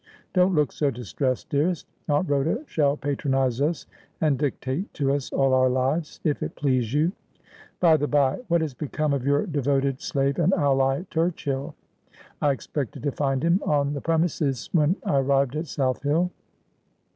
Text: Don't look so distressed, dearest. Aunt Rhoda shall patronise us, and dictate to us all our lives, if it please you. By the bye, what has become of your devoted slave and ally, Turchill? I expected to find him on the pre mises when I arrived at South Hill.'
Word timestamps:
Don't 0.33 0.55
look 0.55 0.71
so 0.71 0.89
distressed, 0.89 1.49
dearest. 1.51 1.85
Aunt 2.09 2.27
Rhoda 2.27 2.63
shall 2.65 2.97
patronise 2.97 3.61
us, 3.61 3.85
and 4.19 4.35
dictate 4.35 4.91
to 4.95 5.13
us 5.13 5.31
all 5.31 5.53
our 5.53 5.69
lives, 5.69 6.19
if 6.23 6.41
it 6.41 6.55
please 6.55 6.91
you. 6.91 7.11
By 7.79 7.97
the 7.97 8.07
bye, 8.07 8.39
what 8.47 8.61
has 8.61 8.73
become 8.73 9.13
of 9.13 9.27
your 9.27 9.45
devoted 9.45 10.01
slave 10.01 10.39
and 10.39 10.53
ally, 10.55 11.03
Turchill? 11.11 11.75
I 12.41 12.49
expected 12.49 13.03
to 13.03 13.11
find 13.11 13.43
him 13.43 13.61
on 13.63 13.93
the 13.93 14.01
pre 14.01 14.17
mises 14.17 14.71
when 14.73 14.95
I 15.03 15.19
arrived 15.19 15.55
at 15.55 15.67
South 15.67 16.01
Hill.' 16.01 16.31